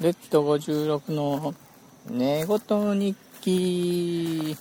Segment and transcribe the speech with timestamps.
[0.00, 1.54] レッド56の
[2.08, 4.56] 寝言日記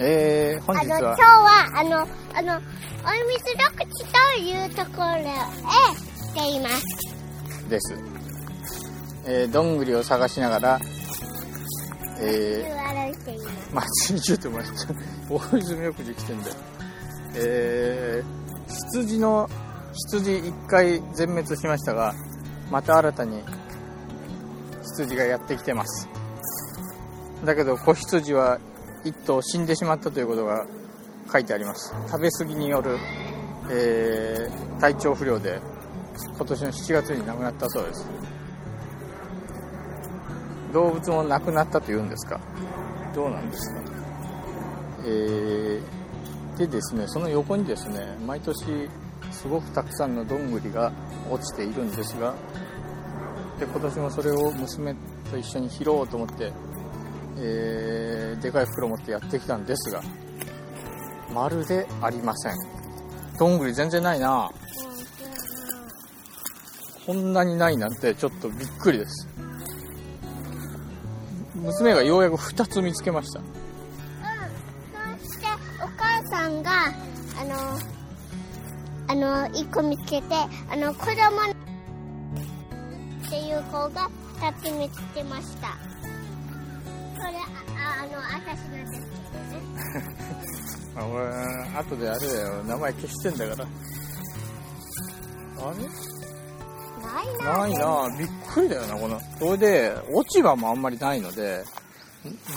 [0.00, 0.96] えー、本日は。
[0.96, 1.98] あの今日はあの
[2.34, 2.60] あのお
[3.28, 5.24] 水緑地というところへ
[6.32, 7.68] 来ています。
[7.68, 7.94] です、
[9.26, 10.80] えー、どんぐりを探しながら
[12.18, 13.84] えー、まあ
[14.18, 14.94] ちょっと待って。
[15.28, 16.54] 大泉浴場来てんだよ。
[17.34, 19.50] えー、羊の
[19.92, 22.14] 羊1回全滅しましたが
[22.70, 23.42] また新たに
[24.82, 26.08] 羊がやってきてます。
[27.44, 28.58] だけど子羊は
[29.04, 30.66] 1頭死んでしまったということが
[31.32, 31.94] 書いてあります。
[32.08, 32.96] 食べ過ぎによる、
[33.70, 35.60] えー体調不良で
[36.36, 38.08] 今年の7月に亡くなったそうです。
[40.72, 42.40] 動物も亡くなったというんですか。
[43.14, 43.82] どうなんですか。
[45.04, 46.00] えー
[46.58, 48.88] でですねその横にですね毎年
[49.30, 50.92] すごくたくさんのどんぐりが
[51.30, 52.34] 落ちているんですが
[53.58, 54.94] で今年もそれを娘
[55.30, 56.52] と一緒に拾おうと思って、
[57.38, 60.02] えーでかい袋持ってやってきたんですが
[61.32, 62.52] まるでありません。
[63.38, 64.50] どんぐり全然ないな。
[67.06, 69.28] こんなにないなんてちょっとびっくりです。
[71.54, 73.40] 娘がようやく2つ見つけました。
[73.40, 73.46] うん。
[75.18, 75.46] そして
[75.82, 76.70] お母さんが
[77.40, 77.78] あの
[79.10, 80.36] あの一個見つけて
[80.70, 81.16] あの子供っ
[83.28, 85.76] ていう子が二つ見つけました。
[87.18, 87.34] それ
[87.76, 89.58] ああの私なんですけどね。
[90.94, 91.24] あ俺
[91.76, 92.62] 後であれだよ。
[92.62, 93.68] 名前消してんだから。
[95.66, 95.78] あれ
[97.02, 99.20] ないなないなびっくりだよなこの。
[99.40, 101.64] それで落ち葉もあんまりないので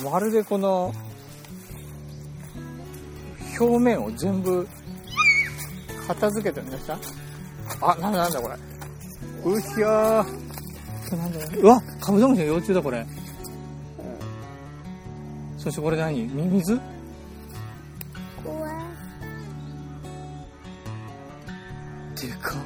[0.04, 0.94] まるでこの
[3.60, 4.68] 表面を全部
[6.08, 6.98] 片付けてるんでした
[7.82, 8.56] あなんだなんだこれ。
[9.52, 11.16] うひゃー。
[11.16, 13.06] なんだうわカブトムシの幼虫だこれ、
[15.58, 16.24] そしてこれ何？
[16.28, 16.80] ミミズ
[18.44, 18.74] 怖い
[22.20, 22.58] でかっ。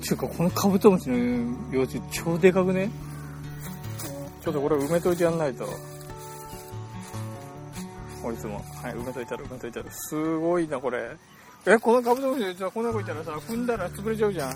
[0.00, 1.16] ちゅうかこのカブトムシの
[1.72, 2.90] 幼虫超でかくね？
[4.42, 5.66] ちょっとこれ埋めといてやんないと。
[8.22, 8.56] こいつも。
[8.82, 11.16] はい埋めといたら埋めといたらすごいなこれ
[11.66, 14.54] えこのカブトムシの幼虫はこんな子いたらさ踏んだら潰れちゃうじゃん。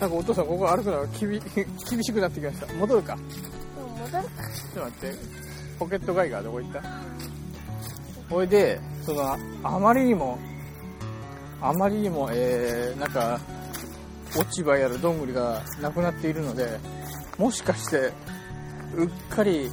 [0.00, 1.30] なんかお父さんここ歩くのが厳
[1.90, 2.72] 厳しくなってきました。
[2.74, 3.16] 戻るか？
[3.16, 4.20] 戻るか。
[4.22, 5.14] ちょっと待って。
[5.78, 6.82] ポケットガイガーどこ行った？
[8.30, 10.38] ほいでそのあまりにも
[11.60, 13.40] あまりにもえー、なんか
[14.36, 16.78] 落ち葉やらどんぐりがなくなっているので
[17.38, 18.12] もしかして
[18.94, 19.70] うっかり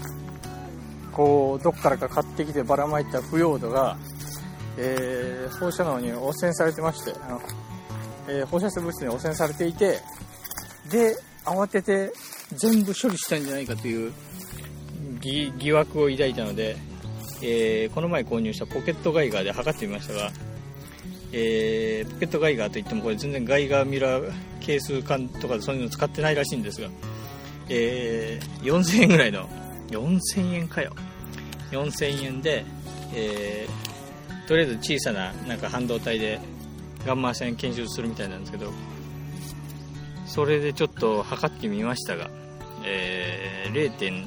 [1.11, 3.97] こうどっからか買ってきてばらまいた腐葉土が、
[4.77, 7.41] えー放射能に汚染されてましてあの、
[8.27, 9.99] えー放射性物質に汚染されていて
[10.89, 11.15] で
[11.45, 12.11] 慌てて
[12.53, 14.13] 全部処理したんじゃないかという
[15.21, 16.75] 疑惑を抱いたので、
[17.41, 20.31] えーこの前購入したポケットガイガーで測ってみましたが、
[21.31, 26.89] えーポケットガイガーといってもこれ全然ガイガーミラー係数管とかそういうの使ってないらしいんですが、
[27.69, 29.47] えー4000円ぐらいの
[29.89, 30.93] 4000円かよ。
[31.71, 32.65] 4000円で、
[33.13, 33.84] えー
[34.47, 36.39] とりあえず小さななんか半導体で
[37.05, 38.71] ガンマ線検出するみたいなんですけど
[40.25, 42.29] それでちょっと測ってみましたが、
[42.83, 44.25] えー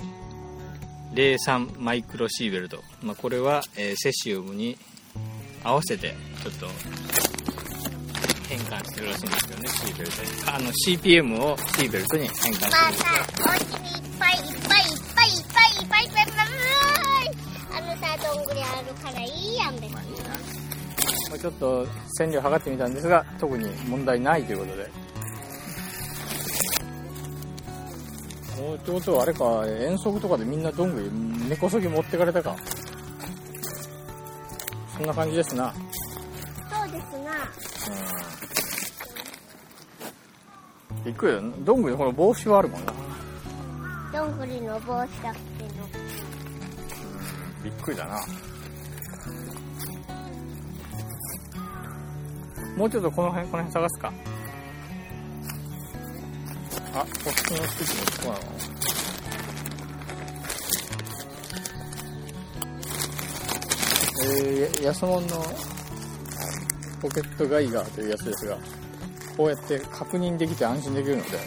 [1.15, 4.77] 0.03マイクロシーベルト、まあ、これは、えーセシウムに
[5.65, 6.67] 合わせてちょっと
[8.49, 10.29] 変換してるらしいんですけどねシーベルトに。
[10.47, 14.68] あの CPM をシーベルトに変換してるまたお家にいっぱいいっぱい
[18.29, 19.91] どんぐりあるからいいやん別に。
[19.91, 20.19] まあいいな
[21.31, 24.91] まあちょっと線量測ってみたんですが特に問題ないということで。
[28.61, 31.11] おってことはあれか遠足とかでみんなどんぐり
[31.49, 32.55] 根こそぎ持ってかれたか。
[34.97, 35.73] そんな感じですな。
[35.73, 37.31] そうですな。
[40.95, 41.05] うん。
[41.05, 41.45] びっくりだよ。
[41.61, 42.93] どんぐりこの帽子はあるもんな。
[44.13, 45.33] どんぐりの帽子だ
[47.63, 48.21] びっくりだな。
[52.77, 54.13] もうちょっとこの辺この辺探すか。
[56.95, 58.43] あこっちの席もそうなの？
[64.21, 65.29] えー、安物の
[67.01, 68.59] ポケットガイガーというやつですが
[69.37, 71.39] こうやって確認できて安心できるので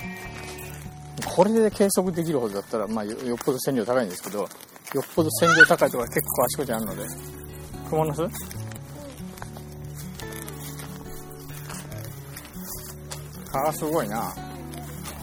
[1.26, 4.48] これで計測できるほどだったら、まあ、よよっぽど線量高いんですけど
[4.94, 7.04] よっぽど線量高いところが結構あちこちあるので。
[7.90, 8.22] クモの巣
[13.52, 14.34] 蚊がすごいな。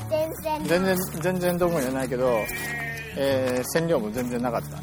[0.08, 0.64] 全然。
[0.64, 2.30] 全然全然どこもじゃないけど、
[3.16, 4.78] えー、線量も全然なかった。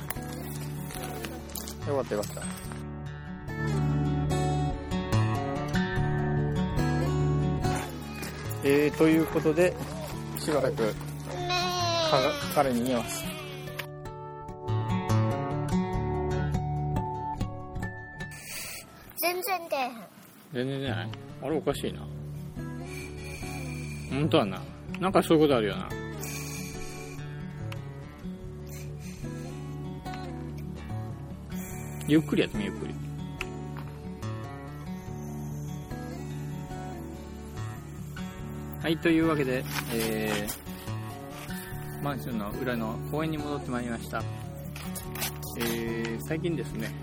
[1.90, 2.42] よかったよかった。
[8.64, 9.76] えー、ということで
[10.40, 10.96] しばらく
[12.56, 13.35] 彼に逃げます
[20.56, 21.10] 全然じゃない
[21.44, 22.00] あれおかしいな。
[24.10, 24.62] 本当はな。
[25.02, 25.90] なんかそういうことあるよな。
[32.08, 32.96] ゆっくりやってみゆっくり。
[38.82, 39.62] はいというわけで、
[39.94, 44.22] えー、マンションの裏の公園に戻ってまいりました、
[45.58, 46.94] えー、最近ですね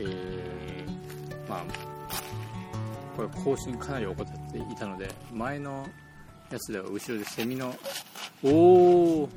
[0.00, 1.83] えー、まあ
[3.16, 5.86] これ更新かなり怠っていたので前の
[6.50, 7.74] やつでは後ろでセミの
[8.42, 8.48] お
[9.22, 9.28] お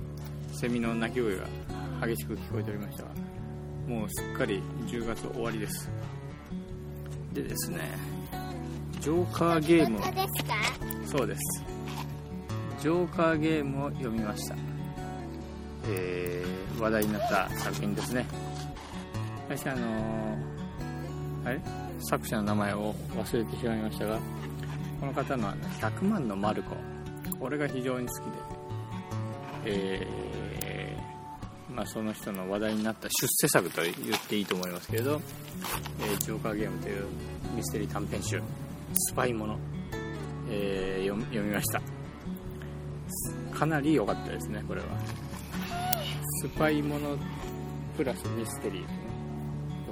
[0.54, 1.46] セミの鳴き声が
[2.06, 3.10] 激しく聞こえておりましたが
[3.88, 5.90] もうすっかり10月終わりです。
[7.34, 7.80] でですね
[9.00, 10.00] ジョーカーゲーム
[11.08, 11.64] そうです。
[12.82, 14.56] ジョーカーゲームを読みました、
[15.90, 18.24] えー話題になった作品ですね。
[19.50, 20.38] 私あのー
[21.46, 21.87] あれ？
[22.00, 24.20] 作者の名前を忘れてしまいましたが
[25.00, 26.76] この方の100万のマルコ。
[27.40, 28.32] これが非常に好きで。
[29.66, 33.94] えーまあ、その人の話題になった出世作と言っ
[34.28, 35.22] ていいと思いますけれど、
[36.00, 37.06] えージョーカーゲームという
[37.56, 38.42] ミステリー短編集
[38.94, 39.60] スパイもの、
[40.50, 41.82] えー読み読みました。
[43.56, 44.88] かなり良かったですねこれは。
[46.42, 47.16] スパイもの
[47.96, 48.88] プラスミステリーよ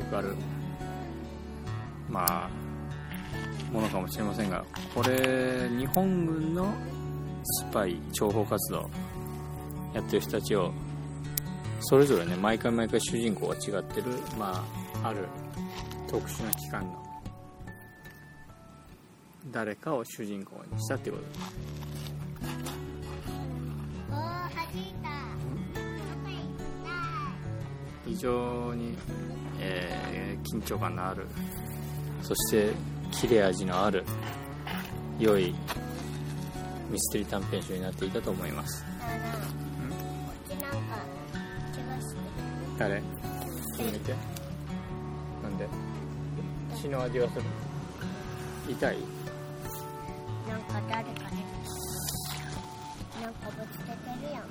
[0.10, 0.36] くある
[2.10, 2.50] まあ
[3.72, 4.64] ものかもしれませんが
[4.94, 6.74] これ日本軍の
[7.44, 8.90] スパイ諜報活動
[9.94, 10.72] やってる人たちを
[11.82, 14.08] それぞれね毎回毎回主人公が違ってる
[14.38, 14.64] ま
[15.04, 15.28] あある
[16.08, 17.04] 特殊な機関の
[19.52, 21.76] 誰かを主人公にしたっていうことです
[28.06, 28.96] 非常に、
[29.60, 30.16] えー
[30.46, 31.26] 緊張感のある
[32.28, 32.72] そして
[33.12, 34.04] 切れ味のある
[35.20, 35.54] 良い
[36.90, 38.84] ミステリー短編集になっていたと思います。
[39.00, 39.12] あの
[40.26, 40.74] こっちなん
[42.80, 42.96] 誰？
[42.96, 43.00] な
[45.50, 45.68] んで？
[46.82, 47.44] 血の味がする。
[48.70, 48.98] 痛い？
[50.50, 51.46] なんか誰かね。
[53.22, 53.92] なんかぶつけて
[54.28, 54.42] るやん。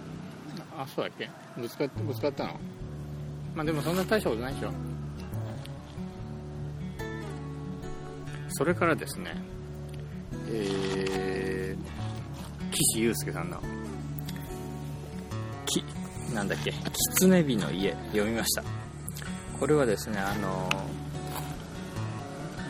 [0.81, 1.29] あそうだっけ？
[1.61, 2.50] ぶつかぶつかったの？
[3.56, 4.70] まあでもそんな大したことないでしょ
[8.56, 9.35] それからですね
[10.49, 13.61] えー、岸優介さんの
[15.67, 15.85] き
[16.33, 16.73] なんだっけ
[17.19, 18.62] 「狐火の家」読みました。
[19.59, 20.69] これはですねあの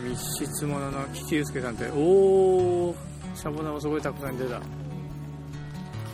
[0.08, 2.96] 密室ものの岸優介さんっておお
[3.34, 4.60] シャボナもすごいたくさん出た。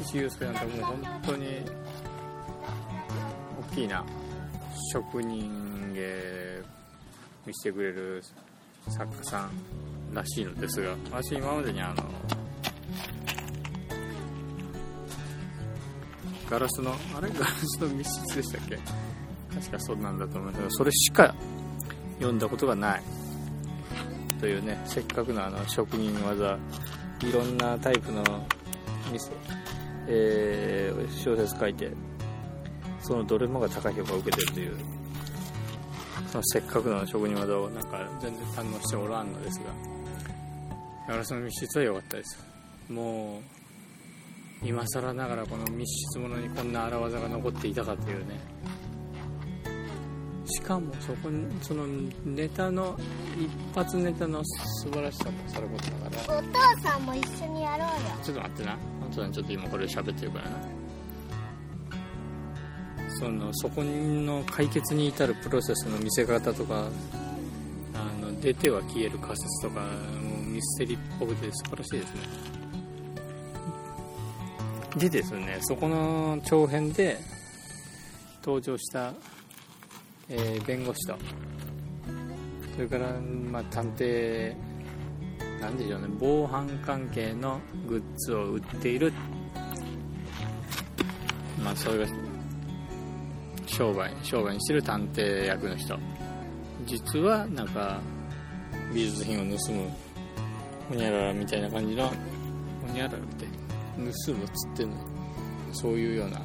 [0.04, 1.62] 岸優介さんってもう本当に
[3.72, 4.04] 大きいな。
[4.92, 6.62] 職人芸
[7.46, 8.22] 見せてくれる
[8.88, 9.50] 作家さん
[10.14, 12.02] らしいのですが私今までにあの
[16.50, 17.28] ガラスのあれ？
[17.38, 18.78] ガラスの密室でしたっけ？
[19.54, 21.34] 確かそうなんだと思うんだけどそれしか
[22.18, 23.02] 読んだことがない。
[24.40, 26.58] というねせっかくのあの職人技
[27.22, 28.22] いろんなタイプの
[29.12, 29.30] ミス、
[30.08, 31.92] えー小説書いて
[33.02, 34.76] そのどれもが高い評価を受けてるという。
[36.42, 39.64] せっかくの職人技をなんか全然堪能しておらんのですが
[41.08, 42.38] ガラスの密室は良かったです。
[42.88, 48.38] もう今更ながらこの密室ものにこんな荒技が残っていたかというね。
[50.46, 51.86] しかもそこにその
[52.24, 52.98] ネタの
[53.38, 56.38] 一発ネタの素晴らしさもさることながら。
[56.38, 57.86] お父さんも一緒にやろうよ。
[58.22, 58.72] ちょっと待ってな。
[59.00, 60.79] 本当にちょっと今これ喋ってるからな
[63.20, 66.88] そのそこの解決に至るプロセスの見せ方とか
[67.92, 72.20] あの出ては消える仮説とかもミステリーっぽくて素晴らしいですね。
[74.96, 77.18] でですねそこの長編で
[78.42, 79.12] 登場した、
[80.30, 81.16] えー弁護士と
[82.74, 84.54] それから、まあ、探偵
[85.60, 89.12] なんでしょうね防犯関係のグッズを売っている。
[91.62, 92.29] まあそれが
[93.80, 95.98] 商売商売にしてる探偵役の人。
[96.84, 97.98] 実はなんか
[98.92, 99.88] 美術品を盗む
[100.90, 102.14] ほにゃららみたいな感じのほ
[102.92, 103.46] にゃららって
[103.96, 104.96] 盗むっつってんの。
[105.72, 106.42] そういうような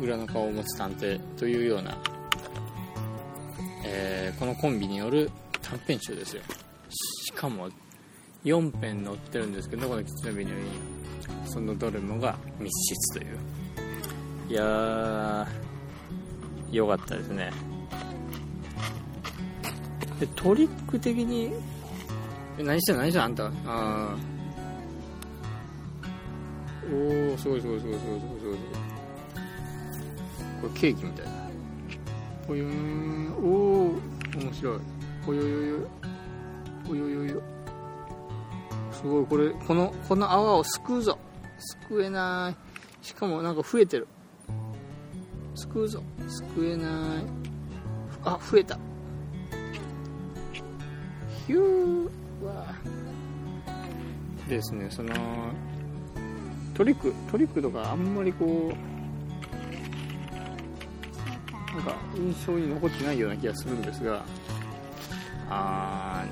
[0.00, 1.96] 裏の顔を持つ探偵というような、
[3.84, 5.30] えーこのコンビによる
[5.60, 6.42] 短編集ですよ。
[7.24, 7.68] しかも
[8.44, 10.60] 4編載ってるんですけどこの狐火のよう
[11.44, 13.38] にそのどれもが密室という。
[14.48, 15.71] いやー
[16.72, 17.52] 良かったですね。
[20.18, 21.52] でトリック的に
[22.58, 23.46] え何してん何してんあんた。
[23.46, 24.16] ああ
[26.92, 28.56] おおすごいすごいすごいすごいすごいすごい
[30.62, 31.26] これケーキみたい。
[31.26, 31.32] な
[32.46, 33.94] ぽよーんおお
[34.38, 34.78] 面白い。
[35.24, 35.88] ぽよよよ
[36.86, 37.42] ぽよよよ
[38.92, 39.26] すごい。
[39.26, 41.18] これこのこの泡をすくうぞ。
[41.58, 42.54] すくえな
[43.02, 43.04] い。
[43.04, 44.06] しかもなんか増えてる。
[45.62, 46.02] すくうぞ。
[46.26, 46.88] すくえない。
[48.24, 48.76] あ増えた。
[51.46, 52.74] ヒューわ
[54.48, 55.14] ですねその
[56.74, 58.72] トリックトリックとかあんまりこ
[61.72, 64.24] うなんか印象に残ってないような気がするんですが
[65.48, 66.24] あ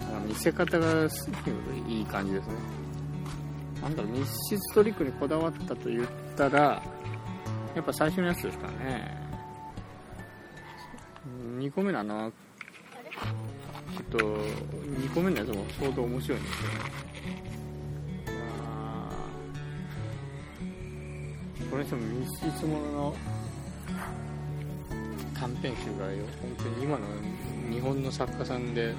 [0.00, 2.54] ー見せ方がすごいいい感じですね。
[3.82, 6.80] なんだろう密室トリックにこだわったと言ったら
[7.74, 9.16] やっぱ最初のやつですかね。
[11.58, 16.68] 2個目のあのちょっと2個目のやつも相当面白いんですよ。
[16.68, 16.74] ね
[18.26, 23.16] いやーこれにしても密室ものの
[25.34, 27.06] 短編集がよ本当に今の
[27.72, 28.94] 日本の作家さんで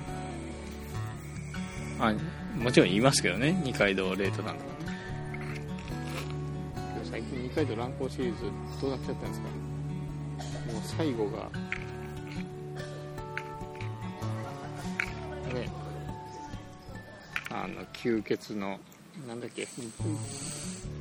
[2.00, 2.13] あ
[2.58, 3.62] もちろん言いますけどね。
[3.63, 4.73] 二階堂レートなんとか
[7.34, 8.44] ねけど最近二階堂乱行シリーズ
[8.82, 9.48] どうなっちゃったんですか？
[10.72, 11.50] もう最後が。
[15.54, 15.70] ね
[17.52, 18.80] あの吸血の
[19.28, 19.68] なんだっけ？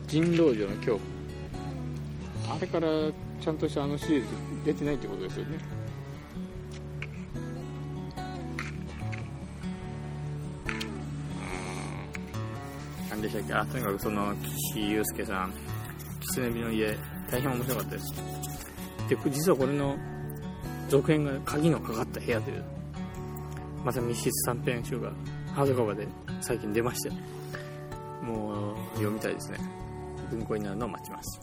[0.09, 0.99] 人狼女の恐
[2.47, 2.57] 怖。
[2.57, 2.89] あれから
[3.41, 4.27] ちゃんとしたあのシリーズ
[4.67, 5.59] 出てないってことですよね。
[10.67, 10.71] う
[13.07, 13.55] ん何でしたっけ？
[13.55, 14.35] あとにかくその
[14.75, 15.55] 岸優介さん
[16.35, 16.97] 狐火の家
[17.31, 18.15] 大変面白かったです。
[19.09, 19.97] で実はこれの
[20.89, 22.65] 続編が鍵のかかった部屋という
[23.85, 25.11] また密室短編集が
[25.55, 26.09] ハードカバーで
[26.41, 27.11] 最近出まして
[28.23, 29.59] もう読みたいですね。
[30.31, 31.41] 文庫になるのを待ちます。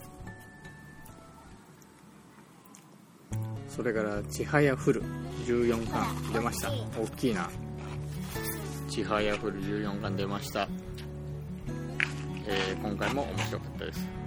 [3.68, 5.02] それから「ちはやふる」
[5.46, 6.70] 14巻出ました。
[6.70, 7.48] 大きいな
[8.90, 10.68] 「ちはやふる」14巻出ました、
[12.46, 14.19] えー今回も面白かったです。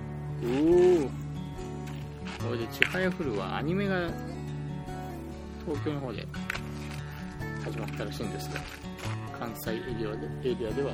[0.43, 0.45] お
[1.05, 1.09] お
[2.45, 4.09] これで「ちはやふる」はアニメが
[5.65, 6.27] 東京の方で
[7.63, 8.59] 始まったらしいんですが
[9.39, 10.91] 関西エリアでエリアでは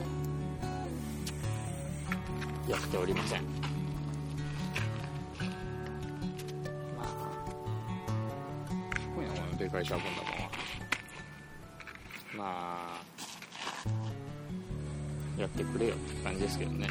[2.68, 3.41] やっておりません。
[6.96, 7.08] まあ
[9.15, 10.51] 今夜このでかいシャボン玉は
[12.38, 13.01] ま
[15.38, 16.88] あやってくれよって感じですけどね。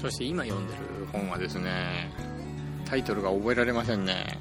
[0.00, 2.12] そして今読んでる本はですね
[2.84, 4.38] タイトルが覚えられませんね。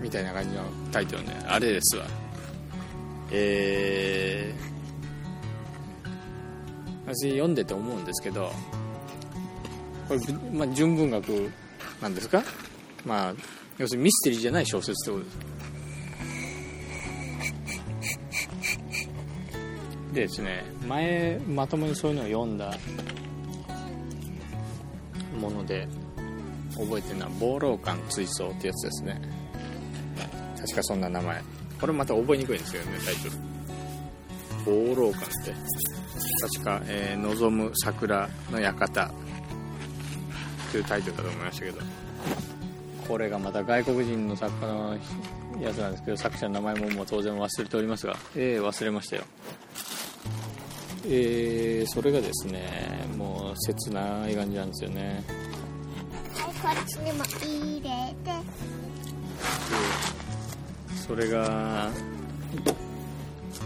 [0.01, 1.36] みたいな感じのタイトルね。
[1.48, 2.05] あれですわ。
[3.31, 8.51] えー、私読んでて思うんですけど
[10.08, 10.19] これ、
[10.51, 11.51] まあ、純文学
[12.01, 12.44] なんですか？
[13.06, 13.34] まあ
[13.77, 15.38] 要するにミステリーじゃない小説ってことです。
[20.13, 22.75] でですね前まともにそういうのを読んだ
[25.39, 25.88] もので
[26.75, 29.22] 覚えてるのは「暴老館追走」ってやつですね。
[30.60, 31.41] 確かそんな名前。
[31.79, 33.29] これまた覚えにくいんですよねタイト
[34.65, 34.94] ル。
[34.94, 35.53] 暴老館って。
[36.58, 39.12] 確か、えー望む桜の館。
[40.72, 41.80] というタイトルだと思いましたけど。
[43.08, 44.96] これがまた外国人の作家の
[45.60, 48.16] やつなんですけど作者の名前ももう当然忘れておりますが。
[48.36, 49.24] ええ忘れましたよ。
[51.06, 55.24] えー、それがですねもう切ない感じなんですよね。
[56.62, 58.32] はいこっちにも入れて
[61.08, 61.90] それが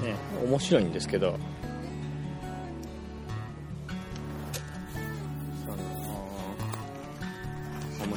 [0.04, 1.38] ね面白いんですけど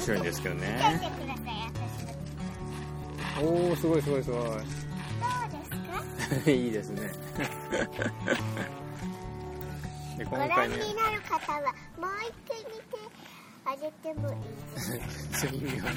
[0.07, 1.01] 白いんですけどね。
[3.43, 4.87] おおすごいすごいすごどうです
[6.45, 6.55] かい。
[6.65, 7.13] いいですね。
[10.19, 10.55] 今回ね。
[10.57, 11.61] 覧になる方は
[11.99, 12.97] もう一回見て
[13.65, 14.37] あげてもいい
[14.75, 14.99] です
[15.33, 15.91] 次がは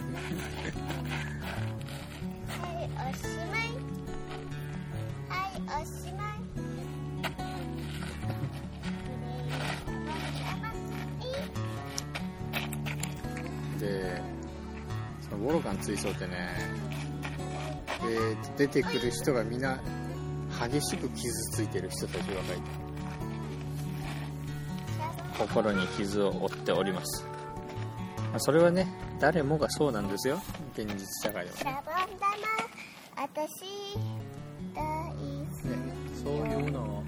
[2.81, 3.59] いおしまい。
[5.29, 6.25] はいおしまい
[13.79, 14.21] で
[15.29, 16.49] そのウォロカン追走ってね
[18.57, 19.79] で出てくる人がみんな
[20.69, 22.67] 激しく傷ついてる人たちばかりで
[25.37, 27.23] 心に傷を負っております。
[28.31, 28.87] まあそれはね
[29.19, 30.41] 誰もがそうなんですよ。
[30.73, 31.57] 現実社会では。
[31.57, 31.83] シャボン
[32.19, 32.35] 玉
[33.15, 33.49] 私
[34.75, 35.77] 大好ね
[36.23, 37.03] そういうのを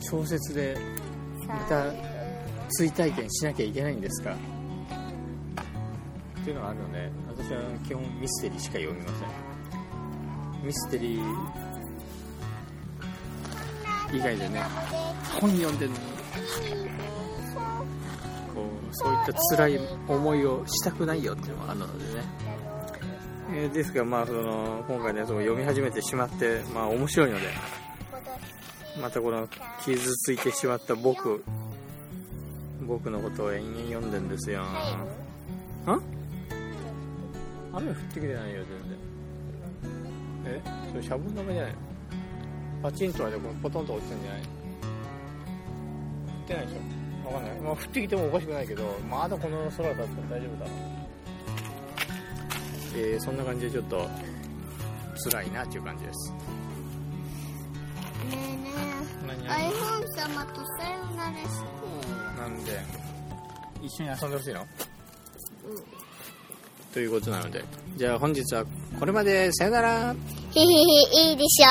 [0.00, 0.76] 小説で
[1.40, 1.86] きまた
[2.70, 4.34] 追体験しなきゃいけないんですか？
[6.46, 9.14] っていうのがあるので私は基本ミステリーしか読みませ
[10.62, 10.64] ん。
[10.64, 11.22] ミステリー
[14.12, 14.62] 以外でね
[15.40, 15.96] 本読んでるの。
[15.96, 16.02] に
[18.54, 22.22] こうそういった辛い思いをしたくないよっていうのがあるのでね、
[23.52, 27.48] えーですがまあその今回のやつを読み始めてしまってまあ面白いので
[29.02, 29.48] またこの
[29.84, 31.42] 傷ついてしまった僕
[32.82, 34.62] 僕のことを延々読んでんですよ。
[35.86, 35.98] あ？
[37.76, 38.64] 雨降ってきてないよ
[40.44, 40.60] 全然。
[40.62, 40.62] え？
[40.90, 41.72] それシャボン玉じゃない？
[41.72, 41.78] の
[42.82, 44.40] パチンとはでこれポトンと落ちてんじゃない？
[44.40, 44.48] の降
[46.44, 47.26] ってないでしょ。
[47.26, 47.60] わかんない。
[47.60, 50.70] まあ降ってきてもおかしくないけどまだこの空だったら大丈夫だ。
[52.94, 54.08] えー、そんな感じでちょっと
[55.30, 56.30] 辛いなっていう感じです。
[56.30, 56.36] ね
[58.32, 58.70] えね
[59.26, 61.66] 何え iPhone 様とさよならして。
[62.40, 62.80] なんで？
[63.82, 64.60] 一緒に遊んでほしいの？
[64.60, 64.66] うん
[66.96, 67.62] ということなので
[67.98, 68.64] じゃあ本日は
[68.98, 69.52] これまで。
[69.52, 69.88] さよなら。
[69.90, 70.14] は
[70.54, 70.66] へへへ
[71.30, 71.66] いいでしょ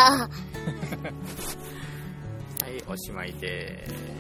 [2.70, 2.70] う。
[2.78, 4.15] いおしまいです